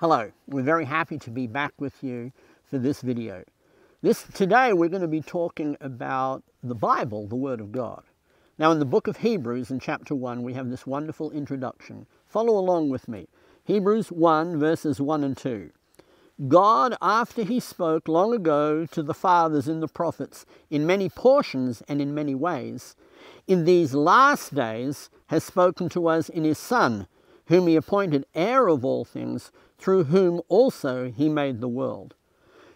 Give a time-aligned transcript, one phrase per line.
[0.00, 2.30] Hello, we're very happy to be back with you
[2.70, 3.42] for this video.
[4.00, 8.04] This Today we're going to be talking about the Bible, the Word of God.
[8.60, 12.06] Now in the book of Hebrews in chapter 1 we have this wonderful introduction.
[12.28, 13.26] Follow along with me.
[13.64, 15.68] Hebrews 1 verses 1 and 2.
[16.46, 21.82] God, after he spoke long ago to the fathers in the prophets in many portions
[21.88, 22.94] and in many ways,
[23.48, 27.08] in these last days has spoken to us in his Son,
[27.48, 32.14] whom he appointed heir of all things, through whom also he made the world.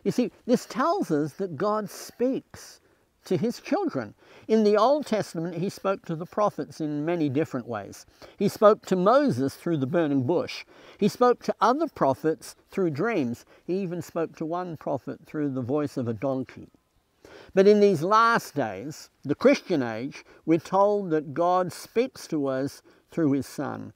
[0.04, 2.80] You see, this tells us that God speaks
[3.24, 4.14] to his children.
[4.48, 8.04] In the Old Testament, he spoke to the prophets in many different ways.
[8.36, 10.64] He spoke to Moses through the burning bush.
[10.98, 13.44] He spoke to other prophets through dreams.
[13.64, 16.68] He even spoke to one prophet through the voice of a donkey.
[17.54, 22.82] But in these last days, the Christian age, we're told that God speaks to us
[23.10, 23.92] through his Son.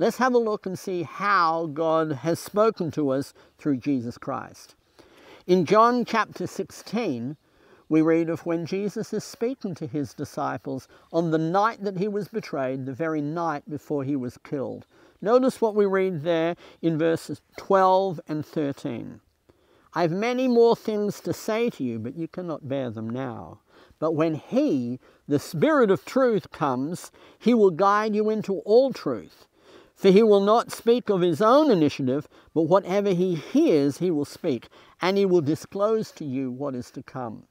[0.00, 4.76] Let's have a look and see how God has spoken to us through Jesus Christ.
[5.44, 7.36] In John chapter 16,
[7.88, 12.06] we read of when Jesus is speaking to his disciples on the night that he
[12.06, 14.86] was betrayed, the very night before he was killed.
[15.20, 19.20] Notice what we read there in verses 12 and 13.
[19.94, 23.58] I have many more things to say to you, but you cannot bear them now.
[23.98, 29.47] But when He, the Spirit of truth, comes, He will guide you into all truth.
[29.98, 34.24] For He will not speak of His own initiative, but whatever He hears, He will
[34.24, 34.68] speak,
[35.02, 37.48] and He will disclose to you what is to come.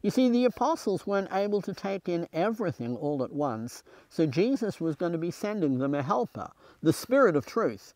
[0.00, 4.80] You see, the apostles weren't able to take in everything all at once, so Jesus
[4.80, 6.50] was going to be sending them a helper,
[6.82, 7.92] the Spirit of truth,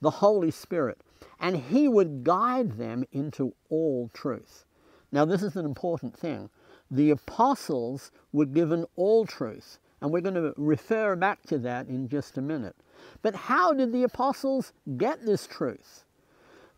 [0.00, 1.00] the Holy Spirit,
[1.40, 4.66] and He would guide them into all truth.
[5.10, 6.48] Now, this is an important thing.
[6.92, 12.08] The apostles were given all truth, and we're going to refer back to that in
[12.08, 12.76] just a minute.
[13.22, 16.04] But how did the apostles get this truth?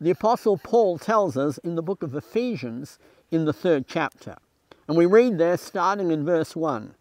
[0.01, 2.99] The apostle Paul tells us in the book of Ephesians
[3.31, 4.37] in the third chapter.
[4.87, 6.95] And we read there, starting in verse 1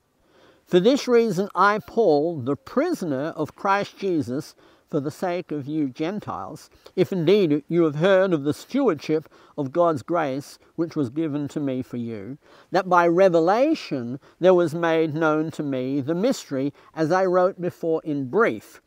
[0.65, 4.55] For this reason, I, Paul, the prisoner of Christ Jesus,
[4.93, 9.71] for the sake of you Gentiles, if indeed you have heard of the stewardship of
[9.71, 12.37] God's grace which was given to me for you,
[12.69, 18.03] that by revelation there was made known to me the mystery, as I wrote before
[18.03, 18.82] in brief.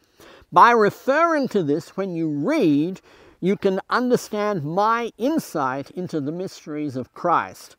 [0.56, 3.03] By referring to this, when you read,
[3.41, 7.77] you can understand my insight into the mysteries of Christ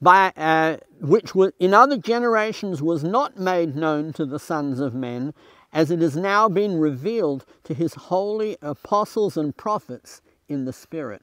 [0.00, 5.34] by, uh, which in other generations was not made known to the sons of men,
[5.70, 11.20] as it has now been revealed to his holy apostles and prophets in the Spirit.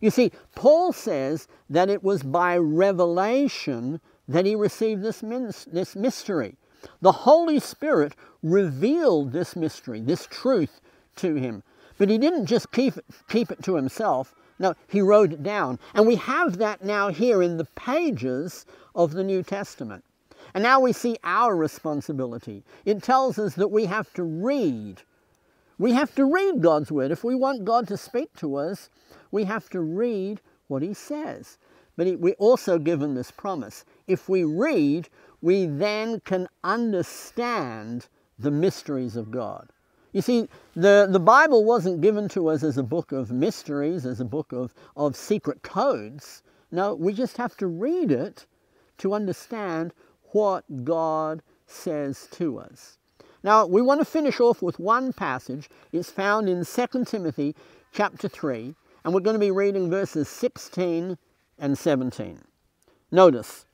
[0.00, 5.24] You see, Paul says that it was by revelation that he received this,
[5.64, 6.56] this mystery.
[7.00, 10.80] The Holy Spirit revealed this mystery, this truth
[11.16, 11.62] to him.
[11.98, 14.34] But he didn't just keep it, keep it to himself.
[14.58, 15.78] No, he wrote it down.
[15.94, 20.04] And we have that now here in the pages of the New Testament.
[20.54, 22.64] And now we see our responsibility.
[22.84, 25.02] It tells us that we have to read.
[25.78, 27.10] We have to read God's Word.
[27.10, 28.88] If we want God to speak to us,
[29.30, 31.58] we have to read what He says.
[31.96, 33.84] But we're also given this promise.
[34.06, 35.08] If we read,
[35.40, 38.08] we then can understand
[38.38, 39.70] the mysteries of God.
[40.12, 44.20] You see, the, the Bible wasn't given to us as a book of mysteries, as
[44.20, 46.42] a book of, of secret codes.
[46.70, 48.46] No, we just have to read it
[48.98, 49.92] to understand
[50.32, 52.98] what God says to us.
[53.42, 55.68] Now, we want to finish off with one passage.
[55.92, 57.54] It's found in 2 Timothy
[57.92, 58.74] chapter 3,
[59.04, 61.16] and we're going to be reading verses 16
[61.58, 62.42] and 17.
[63.12, 63.66] Notice,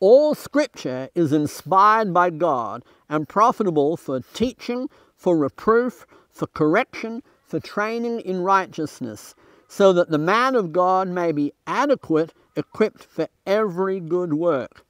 [0.00, 7.60] all scripture is inspired by God and profitable for teaching, for reproof, for correction, for
[7.60, 9.34] training in righteousness,
[9.68, 14.86] so that the man of God may be adequate, equipped for every good work.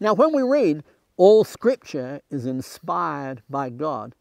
[0.00, 0.82] Now, when we read,
[1.16, 4.14] all scripture is inspired by God,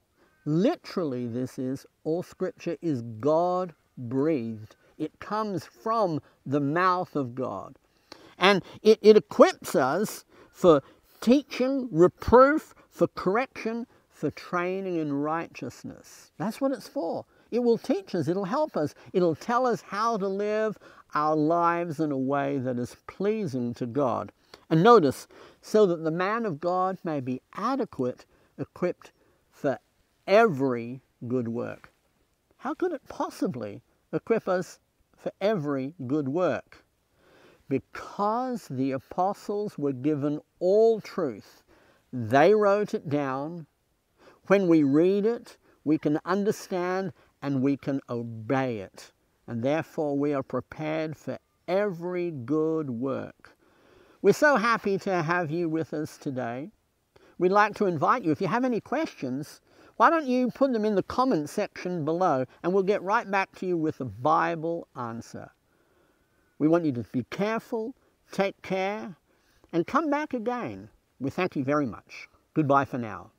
[0.46, 4.76] literally, this is, all scripture is God breathed.
[4.98, 7.78] It comes from the mouth of God.
[8.38, 10.82] And it, it equips us for
[11.20, 16.32] teaching, reproof, for correction, for training in righteousness.
[16.38, 17.26] That's what it's for.
[17.52, 20.78] It will teach us, it'll help us, it'll tell us how to live
[21.14, 24.32] our lives in a way that is pleasing to God.
[24.70, 25.28] And notice,
[25.62, 28.26] so that the man of God may be adequate,
[28.58, 29.12] equipped
[29.52, 29.78] for
[30.26, 31.92] every good work.
[32.58, 34.80] How could it possibly equip us
[35.18, 36.83] for every good work?
[37.70, 41.64] Because the apostles were given all truth,
[42.12, 43.66] they wrote it down,
[44.48, 49.12] when we read it, we can understand and we can obey it.
[49.48, 51.38] and therefore we are prepared for
[51.68, 53.56] every good work.
[54.22, 56.72] We're so happy to have you with us today.
[57.38, 59.60] We'd like to invite you, if you have any questions,
[59.98, 63.54] why don't you put them in the comment section below and we'll get right back
[63.58, 65.52] to you with a Bible answer.
[66.60, 67.96] We want you to be careful,
[68.32, 69.16] take care,
[69.72, 70.90] and come back again.
[71.20, 72.30] We thank you very much.
[72.54, 73.33] Goodbye for now.